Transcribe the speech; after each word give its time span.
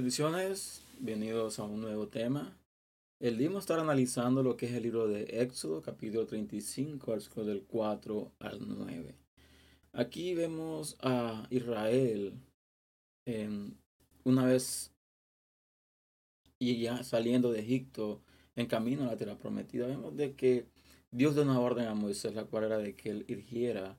Bendiciones, 0.00 0.82
bienvenidos 0.98 1.58
a 1.58 1.64
un 1.64 1.82
nuevo 1.82 2.08
tema. 2.08 2.56
El 3.18 3.36
día 3.36 3.48
vamos 3.48 3.64
a 3.64 3.64
estar 3.64 3.80
analizando 3.80 4.42
lo 4.42 4.56
que 4.56 4.64
es 4.64 4.72
el 4.72 4.84
libro 4.84 5.06
de 5.06 5.24
Éxodo, 5.42 5.82
capítulo 5.82 6.24
35, 6.24 7.10
versículos 7.10 7.46
del 7.46 7.64
4 7.64 8.32
al 8.38 8.66
9. 8.66 9.14
Aquí 9.92 10.34
vemos 10.34 10.96
a 11.02 11.46
Israel 11.50 12.32
una 14.24 14.46
vez 14.46 14.90
y 16.58 16.80
ya 16.80 17.04
saliendo 17.04 17.52
de 17.52 17.60
Egipto 17.60 18.22
en 18.56 18.68
camino 18.68 19.02
a 19.02 19.08
la 19.08 19.18
tierra 19.18 19.36
prometida. 19.36 19.86
Vemos 19.86 20.16
de 20.16 20.34
que 20.34 20.64
Dios 21.10 21.34
dio 21.34 21.42
una 21.42 21.60
orden 21.60 21.88
a 21.88 21.94
Moisés, 21.94 22.34
la 22.34 22.44
cual 22.44 22.64
era 22.64 22.78
de 22.78 22.96
que 22.96 23.10
él 23.10 23.26
erigiera 23.28 23.98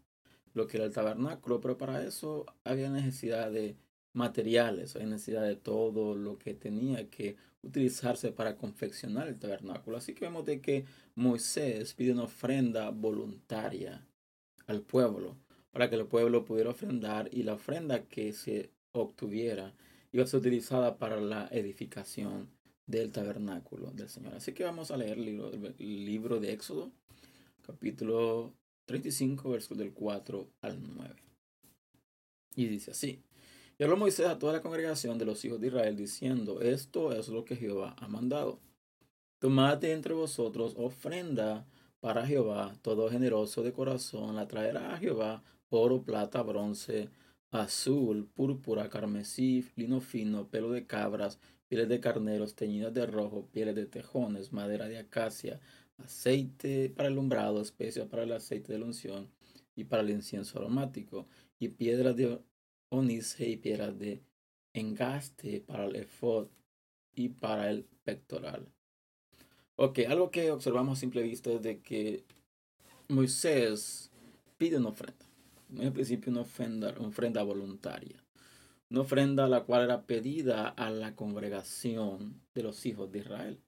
lo 0.56 0.66
que 0.66 0.78
era 0.78 0.88
el 0.88 0.94
tabernáculo, 0.94 1.62
pero 1.62 1.78
para 1.78 2.04
eso 2.04 2.48
había 2.64 2.90
necesidad 2.90 3.52
de 3.52 3.78
materiales, 4.14 4.96
hay 4.96 5.06
necesidad 5.06 5.44
de 5.44 5.56
todo 5.56 6.16
lo 6.16 6.38
que 6.38 6.54
tenía 6.54 7.10
que 7.10 7.36
utilizarse 7.64 8.32
para 8.32 8.58
confeccionar 8.58 9.28
el 9.28 9.40
tabernáculo. 9.40 9.98
Así 9.98 10.14
que 10.14 10.26
vemos 10.26 10.46
de 10.46 10.62
que 10.62 10.86
Moisés 11.16 11.94
pide 11.94 12.12
una 12.12 12.24
ofrenda 12.24 12.90
voluntaria 12.90 14.06
al 14.68 14.82
pueblo 14.82 15.38
para 15.72 15.90
que 15.90 15.96
el 15.96 16.06
pueblo 16.06 16.44
pudiera 16.46 16.72
ofrendar 16.72 17.30
y 17.32 17.44
la 17.44 17.54
ofrenda 17.54 18.04
que 18.04 18.34
se 18.34 18.72
obtuviera 18.92 19.74
iba 20.12 20.24
a 20.24 20.28
ser 20.28 20.42
utilizada 20.42 20.98
para 20.98 21.22
la 21.22 21.48
edificación 21.52 22.50
del 22.86 23.12
tabernáculo 23.12 23.92
del 23.92 24.10
Señor. 24.10 24.34
Así 24.34 24.54
que 24.54 24.66
vamos 24.66 24.92
a 24.92 24.98
leer 24.98 25.18
el 25.18 25.26
libro, 25.26 25.52
el 25.52 26.06
libro 26.06 26.40
de 26.40 26.52
Éxodo, 26.52 26.92
capítulo 27.66 28.54
35, 28.86 29.50
versos 29.50 29.78
del 29.78 29.94
4 29.94 30.48
al 30.62 30.96
9. 30.96 31.16
Y 32.56 32.68
dice 32.68 32.92
así. 32.92 33.24
Y 33.82 33.84
habló 33.84 33.98
Moisés 33.98 34.28
a 34.28 34.38
toda 34.38 34.54
la 34.54 34.62
congregación 34.62 35.18
de 35.18 35.26
los 35.26 35.44
hijos 35.44 35.60
de 35.60 35.66
Israel, 35.66 35.96
diciendo, 35.96 36.62
esto 36.62 37.14
es 37.14 37.30
lo 37.30 37.46
que 37.46 37.56
Jehová 37.56 37.96
ha 37.98 38.08
mandado. 38.08 38.60
Tomad 39.40 39.84
entre 39.86 40.14
vosotros 40.14 40.76
ofrenda 40.78 41.66
para 42.00 42.28
Jehová, 42.28 42.76
todo 42.84 43.10
generoso 43.10 43.64
de 43.64 43.74
corazón, 43.74 44.36
la 44.36 44.48
traerá 44.48 44.94
a 44.94 45.00
Jehová 45.00 45.42
oro, 45.70 46.04
plata, 46.04 46.44
bronce, 46.44 47.10
azul, 47.50 48.28
púrpura, 48.28 48.88
carmesí, 48.88 49.66
lino 49.76 50.00
fino, 50.00 50.48
pelo 50.48 50.70
de 50.70 50.86
cabras, 50.86 51.40
pieles 51.68 51.90
de 51.90 52.00
carneros, 52.00 52.54
teñidas 52.54 52.94
de 52.94 53.08
rojo, 53.08 53.48
pieles 53.52 53.74
de 53.74 53.88
tejones, 53.88 54.54
madera 54.54 54.88
de 54.88 55.00
acacia, 55.00 55.60
aceite 55.98 56.94
para 56.96 57.10
el 57.10 57.18
umbrado, 57.18 57.60
especia 57.60 58.08
para 58.08 58.22
el 58.22 58.32
aceite 58.32 58.74
de 58.74 58.78
la 58.78 58.86
unción 58.86 59.32
y 59.76 59.86
para 59.86 60.04
el 60.04 60.12
incienso 60.12 60.60
aromático, 60.60 61.26
y 61.58 61.70
piedras 61.70 62.16
de 62.16 62.42
onice 62.92 63.50
y 63.50 63.58
piedras 63.58 63.98
de 63.98 64.22
engaste 64.74 65.62
para 65.62 65.86
el 65.86 65.96
efod 65.96 66.48
y 67.16 67.30
para 67.30 67.72
el 67.72 67.86
pectoral. 68.04 68.68
Ok, 69.76 70.00
algo 70.08 70.30
que 70.30 70.52
observamos 70.52 70.98
a 70.98 71.02
simple 71.02 71.24
vista 71.24 71.52
es 71.52 71.62
de 71.64 71.80
que 71.80 72.24
Moisés 73.08 74.12
pide 74.58 74.78
una 74.78 74.90
ofrenda. 74.90 75.26
En 75.78 75.94
principio 75.94 76.32
una 76.32 76.42
ofrenda, 76.42 76.94
una 77.00 77.08
ofrenda 77.08 77.44
voluntaria. 77.44 78.24
Una 78.90 79.02
ofrenda 79.02 79.48
la 79.48 79.64
cual 79.64 79.86
era 79.86 80.06
pedida 80.06 80.68
a 80.68 80.90
la 80.90 81.16
congregación 81.16 82.42
de 82.54 82.64
los 82.64 82.86
hijos 82.86 83.12
de 83.12 83.20
Israel. 83.20 83.60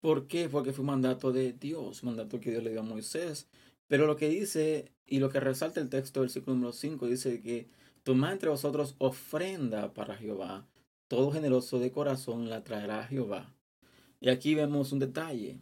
¿Por 0.00 0.26
qué? 0.26 0.48
Porque 0.48 0.72
fue 0.72 0.82
un 0.82 0.88
mandato 0.88 1.32
de 1.32 1.52
Dios, 1.52 2.02
un 2.02 2.10
mandato 2.10 2.40
que 2.40 2.50
Dios 2.50 2.62
le 2.62 2.70
dio 2.70 2.80
a 2.80 2.84
Moisés. 2.84 3.48
Pero 3.88 4.06
lo 4.06 4.16
que 4.16 4.28
dice 4.28 4.92
y 5.06 5.18
lo 5.18 5.30
que 5.30 5.40
resalta 5.40 5.80
el 5.80 5.88
texto 5.88 6.20
del 6.20 6.28
versículo 6.28 6.54
número 6.54 6.72
5 6.72 7.06
dice 7.06 7.40
que 7.42 7.68
tomad 8.04 8.32
entre 8.32 8.50
vosotros 8.50 8.94
ofrenda 8.98 9.92
para 9.94 10.16
Jehová. 10.16 10.68
Todo 11.08 11.32
generoso 11.32 11.78
de 11.78 11.90
corazón 11.90 12.50
la 12.50 12.62
traerá 12.62 13.06
Jehová. 13.06 13.54
Y 14.20 14.28
aquí 14.28 14.54
vemos 14.54 14.92
un 14.92 14.98
detalle. 14.98 15.58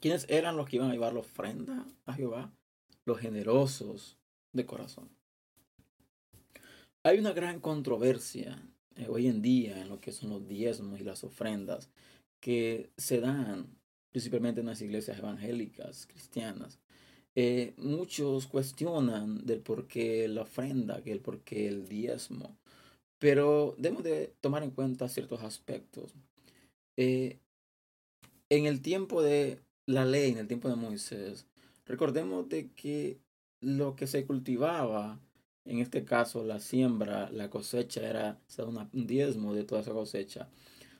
¿Quiénes 0.00 0.26
eran 0.28 0.56
los 0.56 0.68
que 0.68 0.76
iban 0.76 0.90
a 0.90 0.92
llevar 0.92 1.12
la 1.12 1.20
ofrenda 1.20 1.86
a 2.06 2.14
Jehová? 2.14 2.52
Los 3.04 3.18
generosos 3.18 4.16
de 4.52 4.64
corazón. 4.64 5.10
Hay 7.02 7.18
una 7.18 7.32
gran 7.32 7.60
controversia 7.60 8.62
eh, 8.96 9.06
hoy 9.08 9.26
en 9.26 9.42
día 9.42 9.80
en 9.80 9.88
lo 9.88 10.00
que 10.00 10.12
son 10.12 10.30
los 10.30 10.46
diezmos 10.46 11.00
y 11.00 11.04
las 11.04 11.24
ofrendas 11.24 11.90
que 12.40 12.90
se 12.96 13.20
dan 13.20 13.79
principalmente 14.10 14.60
en 14.60 14.66
las 14.66 14.82
iglesias 14.82 15.18
evangélicas 15.18 16.06
cristianas. 16.06 16.78
Eh, 17.36 17.74
muchos 17.76 18.46
cuestionan 18.46 19.46
del 19.46 19.60
por 19.60 19.86
qué 19.86 20.26
la 20.28 20.42
ofrenda, 20.42 21.02
que 21.02 21.12
el 21.12 21.20
por 21.20 21.40
qué 21.40 21.68
el 21.68 21.88
diezmo, 21.88 22.56
pero 23.18 23.74
debemos 23.78 24.02
de 24.02 24.34
tomar 24.40 24.62
en 24.62 24.70
cuenta 24.70 25.08
ciertos 25.08 25.42
aspectos. 25.42 26.14
Eh, 26.96 27.38
en 28.48 28.66
el 28.66 28.82
tiempo 28.82 29.22
de 29.22 29.60
la 29.86 30.04
ley, 30.04 30.32
en 30.32 30.38
el 30.38 30.48
tiempo 30.48 30.68
de 30.68 30.76
Moisés, 30.76 31.46
recordemos 31.86 32.48
de 32.48 32.70
que 32.72 33.20
lo 33.60 33.94
que 33.94 34.06
se 34.06 34.26
cultivaba, 34.26 35.20
en 35.64 35.78
este 35.78 36.04
caso 36.04 36.42
la 36.44 36.58
siembra, 36.58 37.30
la 37.30 37.48
cosecha 37.48 38.08
era 38.08 38.40
un 38.92 39.06
diezmo 39.06 39.54
de 39.54 39.64
toda 39.64 39.82
esa 39.82 39.92
cosecha 39.92 40.48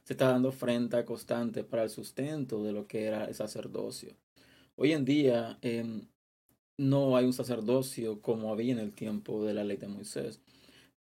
se 0.05 0.15
está 0.15 0.29
dando 0.29 0.49
ofrenda 0.49 1.05
constante 1.05 1.65
para 1.65 1.85
el 1.85 1.91
sustento 1.91 2.63
de 2.63 2.73
lo 2.73 2.87
que 2.87 3.05
era 3.05 3.25
el 3.27 3.35
sacerdocio. 3.35 4.17
Hoy 4.77 4.93
en 4.93 5.05
día 5.05 5.59
em, 5.63 6.09
no 6.79 7.17
hay 7.17 7.27
un 7.27 7.33
sacerdocio 7.33 8.21
como 8.23 8.53
había 8.53 8.73
en 8.73 8.79
el 8.79 8.93
tiempo 8.93 9.45
de 9.45 9.55
la 9.55 9.65
ley 9.65 9.77
de 9.77 9.89
Moisés, 9.89 10.41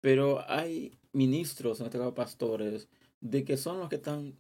pero 0.01 0.45
hay 0.49 0.99
ministros, 1.13 1.81
en 1.81 1.87
este 1.87 1.99
caso 1.99 2.15
pastores, 2.15 2.89
de 3.21 3.45
que 3.45 3.57
son 3.57 3.79
los 3.79 3.89
que 3.89 3.97
están, 3.97 4.37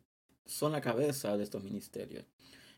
son 0.46 0.72
la 0.72 0.80
cabeza 0.80 1.36
de 1.36 1.44
estos 1.44 1.64
ministerios. 1.64 2.24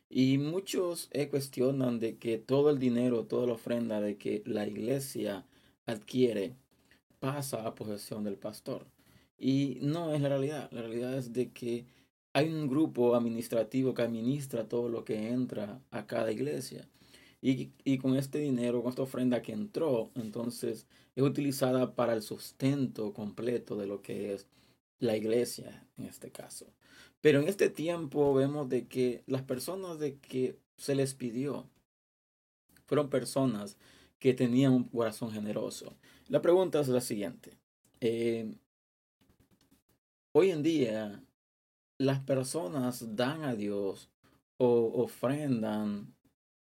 Y 0.08 0.38
muchos 0.38 1.08
eh, 1.12 1.28
cuestionan 1.28 2.00
de 2.00 2.18
que 2.18 2.38
todo 2.38 2.70
el 2.70 2.78
dinero, 2.78 3.26
toda 3.26 3.46
la 3.46 3.52
ofrenda 3.54 4.00
de 4.00 4.18
que 4.18 4.42
la 4.44 4.66
iglesia 4.66 5.46
adquiere 5.86 6.56
pasa 7.20 7.66
a 7.66 7.74
posesión 7.74 8.24
del 8.24 8.36
pastor. 8.36 8.86
Y 9.40 9.78
no 9.80 10.12
es 10.12 10.20
la 10.20 10.28
realidad. 10.28 10.70
La 10.70 10.82
realidad 10.82 11.16
es 11.16 11.32
de 11.32 11.50
que 11.50 11.86
hay 12.34 12.52
un 12.52 12.68
grupo 12.68 13.16
administrativo 13.16 13.94
que 13.94 14.02
administra 14.02 14.68
todo 14.68 14.88
lo 14.88 15.04
que 15.04 15.30
entra 15.30 15.80
a 15.90 16.06
cada 16.06 16.30
iglesia. 16.30 16.86
Y, 17.42 17.70
y, 17.84 17.96
con 17.96 18.16
este 18.16 18.38
dinero, 18.38 18.82
con 18.82 18.90
esta 18.90 19.02
ofrenda 19.02 19.40
que 19.40 19.52
entró, 19.52 20.10
entonces 20.14 20.86
es 21.16 21.24
utilizada 21.24 21.94
para 21.94 22.12
el 22.12 22.20
sustento 22.20 23.14
completo 23.14 23.76
de 23.76 23.86
lo 23.86 24.02
que 24.02 24.34
es 24.34 24.46
la 24.98 25.16
iglesia 25.16 25.86
en 25.96 26.04
este 26.04 26.30
caso. 26.30 26.66
Pero 27.22 27.40
en 27.40 27.48
este 27.48 27.70
tiempo 27.70 28.34
vemos 28.34 28.68
de 28.68 28.86
que 28.86 29.22
las 29.26 29.42
personas 29.42 29.98
de 29.98 30.18
que 30.18 30.58
se 30.76 30.94
les 30.94 31.14
pidió 31.14 31.66
fueron 32.84 33.08
personas 33.08 33.78
que 34.18 34.34
tenían 34.34 34.72
un 34.72 34.84
corazón 34.84 35.32
generoso. 35.32 35.96
La 36.28 36.42
pregunta 36.42 36.80
es 36.80 36.88
la 36.88 37.00
siguiente. 37.00 37.56
Eh, 38.00 38.54
Hoy 40.32 40.52
en 40.52 40.62
día, 40.62 41.24
las 41.98 42.20
personas 42.20 43.16
dan 43.16 43.42
a 43.42 43.56
Dios 43.56 44.12
o 44.58 45.02
ofrendan 45.02 46.14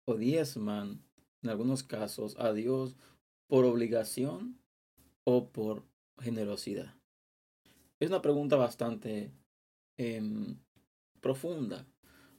o 0.04 0.14
diezman, 0.14 1.02
en 1.42 1.48
algunos 1.48 1.82
casos, 1.82 2.36
a 2.38 2.52
Dios 2.52 2.96
por 3.46 3.64
obligación 3.64 4.60
o 5.24 5.48
por 5.48 5.84
generosidad. 6.20 6.96
Es 7.98 8.10
una 8.10 8.20
pregunta 8.20 8.56
bastante 8.56 9.32
em, 9.96 10.58
profunda. 11.22 11.86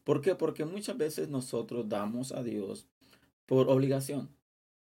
¿Por 0.03 0.21
qué? 0.21 0.35
Porque 0.35 0.65
muchas 0.65 0.99
veces 0.99 1.29
nosotros 1.29 1.89
damos 1.89 2.31
a 2.31 2.43
Dios 2.43 2.85
por 3.47 3.69
obligación. 3.69 4.29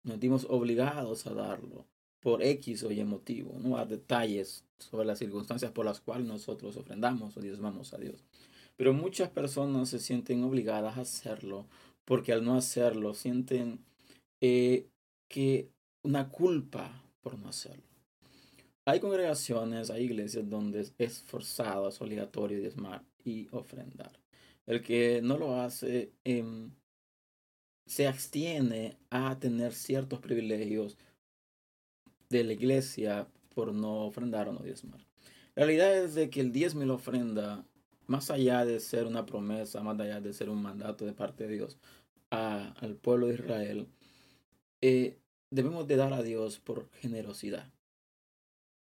Nos 0.04 0.12
sentimos 0.12 0.46
obligados 0.48 1.26
a 1.26 1.34
darlo 1.34 1.88
por 2.20 2.42
X 2.42 2.84
o 2.84 2.90
Y 2.92 3.02
motivo, 3.04 3.58
no 3.58 3.76
a 3.76 3.86
detalles 3.86 4.64
sobre 4.78 5.06
las 5.06 5.18
circunstancias 5.18 5.72
por 5.72 5.84
las 5.84 6.00
cuales 6.00 6.26
nosotros 6.26 6.76
ofrendamos 6.76 7.36
o 7.36 7.40
diezmamos 7.40 7.92
a 7.94 7.98
Dios. 7.98 8.24
Pero 8.76 8.92
muchas 8.94 9.30
personas 9.30 9.88
se 9.88 9.98
sienten 9.98 10.44
obligadas 10.44 10.96
a 10.96 11.02
hacerlo 11.02 11.66
porque 12.04 12.32
al 12.32 12.44
no 12.44 12.54
hacerlo 12.54 13.14
sienten 13.14 13.84
eh, 14.40 14.88
que 15.28 15.70
una 16.02 16.28
culpa 16.28 17.04
por 17.20 17.38
no 17.38 17.48
hacerlo. 17.48 17.84
Hay 18.86 19.00
congregaciones, 19.00 19.90
hay 19.90 20.04
iglesias 20.04 20.48
donde 20.48 20.88
es 20.98 21.22
forzado, 21.22 21.88
es 21.88 22.00
obligatorio 22.00 22.58
diezmar 22.58 23.04
y 23.24 23.48
ofrendar. 23.52 24.18
El 24.66 24.82
que 24.82 25.20
no 25.22 25.36
lo 25.36 25.60
hace 25.60 26.12
em, 26.24 26.70
se 27.86 28.06
abstiene 28.06 28.96
a 29.10 29.38
tener 29.38 29.74
ciertos 29.74 30.20
privilegios 30.20 30.96
de 32.30 32.44
la 32.44 32.52
iglesia 32.52 33.28
por 33.54 33.74
no 33.74 34.06
ofrendar 34.06 34.48
o 34.48 34.52
no 34.52 34.60
diezmar. 34.60 35.04
La 35.54 35.66
realidad 35.66 35.96
es 35.96 36.14
de 36.14 36.30
que 36.30 36.40
el 36.40 36.52
diezmo 36.52 36.82
y 36.82 36.86
la 36.86 36.94
ofrenda, 36.94 37.66
más 38.06 38.30
allá 38.30 38.64
de 38.64 38.80
ser 38.80 39.06
una 39.06 39.26
promesa, 39.26 39.82
más 39.82 39.98
allá 40.00 40.20
de 40.20 40.32
ser 40.32 40.48
un 40.48 40.62
mandato 40.62 41.04
de 41.04 41.12
parte 41.12 41.46
de 41.46 41.54
Dios 41.54 41.78
al 42.30 42.96
pueblo 42.96 43.26
de 43.26 43.34
Israel, 43.34 43.88
eh, 44.80 45.18
debemos 45.50 45.86
de 45.88 45.96
dar 45.96 46.12
a 46.12 46.22
Dios 46.22 46.60
por 46.60 46.88
generosidad. 46.92 47.68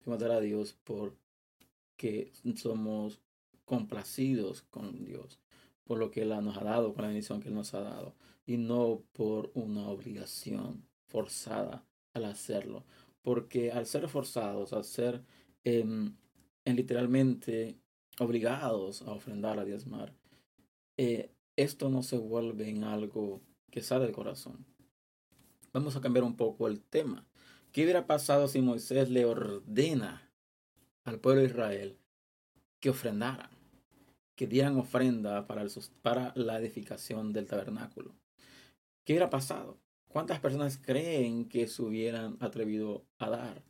Debemos 0.00 0.20
dar 0.20 0.32
a 0.32 0.40
Dios 0.40 0.76
porque 0.84 2.32
somos 2.56 3.20
complacidos 3.64 4.62
con 4.62 5.04
Dios, 5.04 5.38
por 5.84 5.98
lo 5.98 6.10
que 6.10 6.22
Él 6.22 6.30
nos 6.42 6.56
ha 6.56 6.64
dado, 6.64 6.92
con 6.92 7.02
la 7.02 7.08
bendición 7.08 7.40
que 7.40 7.48
Él 7.48 7.54
nos 7.54 7.74
ha 7.74 7.80
dado, 7.80 8.16
y 8.46 8.56
no 8.56 9.04
por 9.12 9.52
una 9.54 9.88
obligación 9.88 10.84
forzada 11.06 11.84
al 12.14 12.24
hacerlo. 12.24 12.84
Porque 13.28 13.70
al 13.70 13.84
ser 13.84 14.08
forzados, 14.08 14.72
al 14.72 14.84
ser 14.84 15.22
em, 15.62 16.16
en 16.64 16.76
literalmente 16.76 17.78
obligados 18.18 19.02
a 19.02 19.12
ofrendar, 19.12 19.58
a 19.58 19.66
diezmar, 19.66 20.14
eh, 20.96 21.30
esto 21.54 21.90
no 21.90 22.02
se 22.02 22.16
vuelve 22.16 22.70
en 22.70 22.84
algo 22.84 23.42
que 23.70 23.82
sale 23.82 24.06
del 24.06 24.14
corazón. 24.14 24.64
Vamos 25.74 25.94
a 25.94 26.00
cambiar 26.00 26.24
un 26.24 26.38
poco 26.38 26.68
el 26.68 26.80
tema. 26.80 27.28
¿Qué 27.70 27.82
hubiera 27.82 28.06
pasado 28.06 28.48
si 28.48 28.62
Moisés 28.62 29.10
le 29.10 29.26
ordena 29.26 30.32
al 31.04 31.20
pueblo 31.20 31.42
de 31.42 31.48
Israel 31.48 31.98
que 32.80 32.88
ofrendaran, 32.88 33.50
que 34.36 34.46
dieran 34.46 34.78
ofrenda 34.78 35.46
para, 35.46 35.66
para 36.00 36.32
la 36.34 36.58
edificación 36.58 37.34
del 37.34 37.46
tabernáculo? 37.46 38.14
¿Qué 39.04 39.12
hubiera 39.12 39.28
pasado? 39.28 39.78
¿Cuántas 40.08 40.40
personas 40.40 40.78
creen 40.78 41.48
que 41.48 41.66
se 41.66 41.82
hubieran 41.82 42.36
atrevido 42.40 43.04
a 43.18 43.28
dar? 43.30 43.62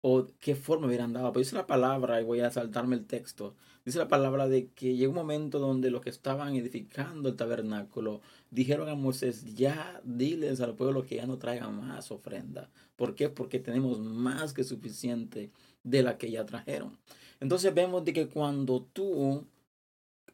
¿O 0.00 0.26
qué 0.40 0.54
forma 0.54 0.86
hubieran 0.86 1.12
dado? 1.12 1.32
Pues 1.32 1.46
dice 1.46 1.56
la 1.56 1.66
palabra, 1.66 2.20
y 2.20 2.24
voy 2.24 2.40
a 2.40 2.50
saltarme 2.50 2.96
el 2.96 3.06
texto, 3.06 3.54
dice 3.84 3.98
la 3.98 4.08
palabra 4.08 4.48
de 4.48 4.68
que 4.68 4.96
llegó 4.96 5.10
un 5.10 5.16
momento 5.16 5.58
donde 5.58 5.90
los 5.90 6.00
que 6.00 6.10
estaban 6.10 6.54
edificando 6.54 7.28
el 7.28 7.36
tabernáculo 7.36 8.22
dijeron 8.50 8.88
a 8.88 8.94
Moisés, 8.94 9.54
ya 9.56 10.00
diles 10.04 10.60
al 10.60 10.76
pueblo 10.76 11.04
que 11.04 11.16
ya 11.16 11.26
no 11.26 11.38
traigan 11.38 11.76
más 11.86 12.10
ofrenda. 12.12 12.70
¿Por 12.96 13.14
qué? 13.14 13.28
Porque 13.28 13.58
tenemos 13.58 13.98
más 13.98 14.52
que 14.52 14.64
suficiente 14.64 15.50
de 15.82 16.02
la 16.02 16.16
que 16.16 16.30
ya 16.30 16.46
trajeron. 16.46 16.96
Entonces 17.40 17.74
vemos 17.74 18.04
de 18.04 18.12
que 18.12 18.28
cuando 18.28 18.82
tú 18.92 19.46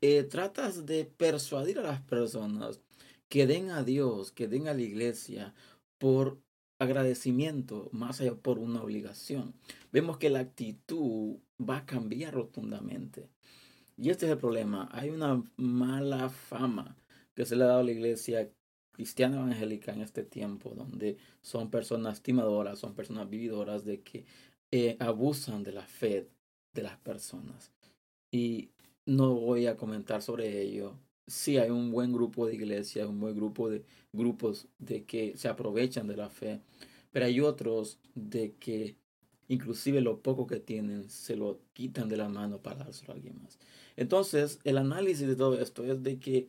eh, 0.00 0.24
tratas 0.24 0.84
de 0.84 1.06
persuadir 1.06 1.78
a 1.78 1.82
las 1.82 2.02
personas 2.02 2.80
que 3.28 3.46
den 3.46 3.70
a 3.70 3.82
Dios, 3.82 4.32
que 4.32 4.48
den 4.48 4.68
a 4.68 4.74
la 4.74 4.82
iglesia 4.82 5.54
por 5.98 6.38
agradecimiento, 6.78 7.88
más 7.92 8.20
allá 8.20 8.34
por 8.34 8.58
una 8.58 8.82
obligación. 8.82 9.54
Vemos 9.92 10.18
que 10.18 10.30
la 10.30 10.40
actitud 10.40 11.38
va 11.58 11.78
a 11.78 11.86
cambiar 11.86 12.34
rotundamente. 12.34 13.28
Y 13.96 14.10
este 14.10 14.26
es 14.26 14.32
el 14.32 14.38
problema. 14.38 14.88
Hay 14.92 15.10
una 15.10 15.42
mala 15.56 16.28
fama 16.28 16.96
que 17.34 17.46
se 17.46 17.56
le 17.56 17.64
ha 17.64 17.68
dado 17.68 17.80
a 17.80 17.84
la 17.84 17.92
iglesia 17.92 18.50
cristiana 18.92 19.36
evangélica 19.36 19.92
en 19.92 20.02
este 20.02 20.24
tiempo, 20.24 20.70
donde 20.74 21.16
son 21.40 21.70
personas 21.70 22.14
estimadoras, 22.14 22.78
son 22.78 22.94
personas 22.94 23.28
vividoras 23.28 23.84
de 23.84 24.00
que 24.00 24.24
eh, 24.70 24.96
abusan 25.00 25.62
de 25.62 25.72
la 25.72 25.86
fe 25.86 26.28
de 26.72 26.82
las 26.82 26.96
personas. 26.98 27.72
Y 28.30 28.70
no 29.06 29.34
voy 29.34 29.66
a 29.66 29.76
comentar 29.76 30.22
sobre 30.22 30.60
ello 30.62 30.98
sí 31.26 31.58
hay 31.58 31.70
un 31.70 31.90
buen 31.90 32.12
grupo 32.12 32.46
de 32.46 32.54
iglesias, 32.54 33.08
un 33.08 33.20
buen 33.20 33.34
grupo 33.34 33.70
de 33.70 33.84
grupos 34.12 34.68
de 34.78 35.04
que 35.04 35.36
se 35.36 35.48
aprovechan 35.48 36.06
de 36.06 36.16
la 36.16 36.28
fe, 36.28 36.60
pero 37.10 37.26
hay 37.26 37.40
otros 37.40 37.98
de 38.14 38.54
que 38.54 38.96
inclusive 39.48 40.00
lo 40.00 40.20
poco 40.20 40.46
que 40.46 40.60
tienen 40.60 41.08
se 41.08 41.36
lo 41.36 41.60
quitan 41.72 42.08
de 42.08 42.16
la 42.16 42.28
mano 42.28 42.58
para 42.58 42.84
dárselo 42.84 43.12
a 43.12 43.16
alguien 43.16 43.42
más. 43.42 43.58
Entonces, 43.96 44.58
el 44.64 44.78
análisis 44.78 45.26
de 45.26 45.36
todo 45.36 45.58
esto 45.60 45.84
es 45.84 46.02
de 46.02 46.18
que 46.18 46.48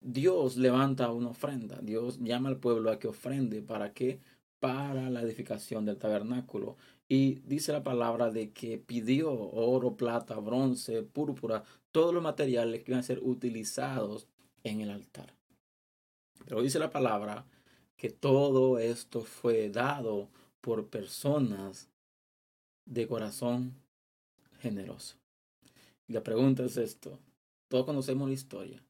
Dios 0.00 0.56
levanta 0.56 1.12
una 1.12 1.28
ofrenda, 1.30 1.80
Dios 1.82 2.18
llama 2.20 2.48
al 2.48 2.58
pueblo 2.58 2.90
a 2.90 2.98
que 2.98 3.08
ofrende, 3.08 3.62
¿para 3.62 3.92
qué? 3.92 4.20
Para 4.62 5.10
la 5.10 5.22
edificación 5.22 5.84
del 5.84 5.98
tabernáculo. 5.98 6.76
Y 7.08 7.40
dice 7.40 7.72
la 7.72 7.82
palabra 7.82 8.30
de 8.30 8.52
que 8.52 8.78
pidió 8.78 9.32
oro, 9.32 9.96
plata, 9.96 10.36
bronce, 10.36 11.02
púrpura, 11.02 11.64
todos 11.90 12.14
los 12.14 12.22
materiales 12.22 12.84
que 12.84 12.92
iban 12.92 13.00
a 13.00 13.02
ser 13.02 13.18
utilizados 13.24 14.28
en 14.62 14.80
el 14.80 14.90
altar. 14.90 15.34
Pero 16.44 16.62
dice 16.62 16.78
la 16.78 16.90
palabra 16.90 17.44
que 17.96 18.10
todo 18.10 18.78
esto 18.78 19.22
fue 19.22 19.68
dado 19.68 20.28
por 20.60 20.86
personas 20.86 21.88
de 22.86 23.08
corazón 23.08 23.74
generoso. 24.60 25.16
Y 26.06 26.12
la 26.12 26.22
pregunta 26.22 26.62
es 26.62 26.76
esto. 26.76 27.18
Todos 27.66 27.84
conocemos 27.84 28.28
la 28.28 28.34
historia. 28.34 28.80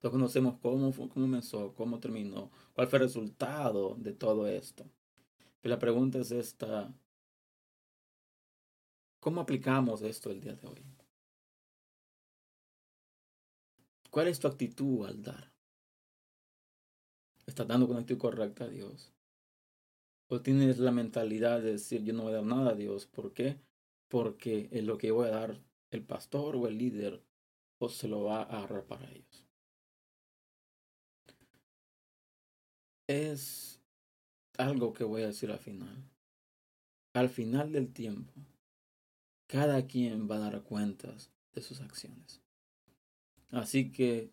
Todos 0.00 0.14
conocemos 0.14 0.56
cómo, 0.60 0.90
cómo 0.90 1.08
comenzó, 1.10 1.72
cómo 1.76 2.00
terminó, 2.00 2.50
cuál 2.72 2.88
fue 2.88 2.98
el 2.98 3.04
resultado 3.04 3.94
de 4.00 4.12
todo 4.12 4.48
esto. 4.48 4.84
La 5.62 5.78
pregunta 5.78 6.18
es 6.18 6.32
esta. 6.32 6.92
¿Cómo 9.20 9.40
aplicamos 9.40 10.02
esto 10.02 10.30
el 10.30 10.40
día 10.40 10.54
de 10.54 10.66
hoy? 10.66 10.84
¿Cuál 14.10 14.26
es 14.26 14.40
tu 14.40 14.48
actitud 14.48 15.06
al 15.06 15.22
dar? 15.22 15.52
¿Estás 17.46 17.68
dando 17.68 17.86
con 17.86 17.96
actitud 17.96 18.20
correcta 18.20 18.64
a 18.64 18.68
Dios? 18.68 19.12
¿O 20.28 20.40
tienes 20.40 20.78
la 20.78 20.90
mentalidad 20.90 21.62
de 21.62 21.72
decir 21.72 22.02
yo 22.02 22.12
no 22.12 22.24
voy 22.24 22.32
a 22.32 22.36
dar 22.36 22.44
nada 22.44 22.70
a 22.70 22.74
Dios? 22.74 23.06
¿Por 23.06 23.32
qué? 23.32 23.60
Porque 24.08 24.68
es 24.72 24.82
lo 24.82 24.98
que 24.98 25.12
voy 25.12 25.28
a 25.28 25.30
dar 25.30 25.62
el 25.90 26.04
pastor 26.04 26.56
o 26.56 26.66
el 26.66 26.76
líder 26.76 27.22
o 27.78 27.88
se 27.88 28.08
lo 28.08 28.24
va 28.24 28.42
a 28.42 28.42
agarrar 28.42 28.84
para 28.84 29.08
ellos. 29.10 29.44
Es 33.06 33.81
algo 34.62 34.92
que 34.92 35.04
voy 35.04 35.22
a 35.22 35.26
decir 35.26 35.50
al 35.50 35.58
final. 35.58 36.08
Al 37.14 37.28
final 37.28 37.72
del 37.72 37.92
tiempo, 37.92 38.32
cada 39.46 39.86
quien 39.86 40.30
va 40.30 40.36
a 40.36 40.50
dar 40.50 40.62
cuentas 40.62 41.30
de 41.54 41.62
sus 41.62 41.80
acciones. 41.80 42.40
Así 43.50 43.92
que 43.92 44.30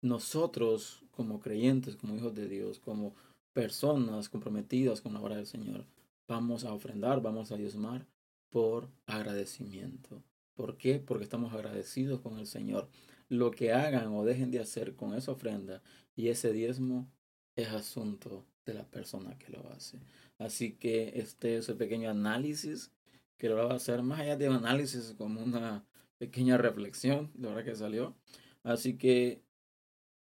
nosotros 0.00 1.02
como 1.10 1.40
creyentes, 1.40 1.96
como 1.96 2.14
hijos 2.14 2.34
de 2.34 2.48
Dios, 2.48 2.78
como 2.78 3.14
personas 3.52 4.28
comprometidas 4.28 5.00
con 5.00 5.14
la 5.14 5.20
obra 5.20 5.36
del 5.36 5.46
Señor, 5.46 5.86
vamos 6.28 6.64
a 6.64 6.72
ofrendar, 6.72 7.20
vamos 7.20 7.50
a 7.50 7.56
diezmar 7.56 8.06
por 8.50 8.88
agradecimiento. 9.06 10.22
¿Por 10.54 10.76
qué? 10.76 10.98
Porque 11.00 11.24
estamos 11.24 11.52
agradecidos 11.52 12.20
con 12.20 12.38
el 12.38 12.46
Señor. 12.46 12.88
Lo 13.28 13.50
que 13.50 13.72
hagan 13.72 14.14
o 14.14 14.24
dejen 14.24 14.50
de 14.50 14.60
hacer 14.60 14.94
con 14.94 15.14
esa 15.14 15.32
ofrenda 15.32 15.82
y 16.14 16.28
ese 16.28 16.52
diezmo 16.52 17.08
es 17.56 17.68
asunto 17.68 18.46
de 18.66 18.74
la 18.74 18.84
persona 18.84 19.38
que 19.38 19.50
lo 19.52 19.66
hace. 19.70 19.98
Así 20.38 20.72
que 20.72 21.12
este 21.16 21.56
es 21.56 21.68
el 21.68 21.76
pequeño 21.76 22.10
análisis 22.10 22.90
que 23.38 23.48
lo 23.48 23.56
va 23.56 23.72
a 23.72 23.76
hacer, 23.76 24.02
más 24.02 24.20
allá 24.20 24.36
de 24.36 24.48
un 24.48 24.56
análisis 24.56 25.14
como 25.16 25.42
una 25.42 25.84
pequeña 26.18 26.56
reflexión, 26.58 27.30
de 27.34 27.48
verdad 27.48 27.64
que 27.64 27.76
salió. 27.76 28.14
Así 28.62 28.98
que 28.98 29.42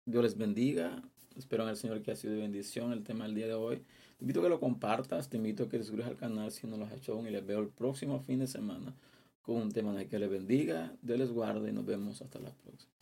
Dios 0.05 0.23
les 0.23 0.37
bendiga. 0.37 1.03
Espero 1.37 1.65
en 1.65 1.71
el 1.71 1.77
Señor 1.77 2.03
que 2.03 2.11
ha 2.11 2.17
sido 2.17 2.35
de 2.35 2.41
bendición 2.41 2.93
el 2.93 3.03
tema 3.03 3.25
del 3.25 3.35
día 3.35 3.47
de 3.47 3.55
hoy. 3.55 3.85
Te 4.19 4.25
invito 4.25 4.41
a 4.41 4.43
que 4.45 4.49
lo 4.49 4.61
compartas, 4.61 5.29
te 5.29 5.37
invito 5.37 5.65
a 5.65 5.69
que 5.69 5.79
te 5.79 5.85
suscribas 5.85 6.11
al 6.11 6.17
canal 6.17 6.51
si 6.51 6.67
no 6.67 6.77
lo 6.77 6.85
has 6.85 6.93
hecho 6.93 7.13
aún 7.13 7.27
y 7.27 7.31
les 7.31 7.45
veo 7.45 7.61
el 7.61 7.69
próximo 7.69 8.21
fin 8.21 8.39
de 8.39 8.47
semana 8.47 8.95
con 9.43 9.57
un 9.57 9.73
tema 9.73 9.93
de 9.93 10.09
que 10.09 10.19
les 10.19 10.31
bendiga, 10.31 10.97
Dios 11.03 11.19
les 11.19 11.31
guarde 11.31 11.69
y 11.69 11.73
nos 11.73 11.85
vemos 11.85 12.23
hasta 12.23 12.39
la 12.39 12.51
próxima. 12.51 12.94